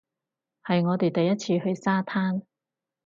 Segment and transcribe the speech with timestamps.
[0.63, 2.41] 係我哋第一次去沙灘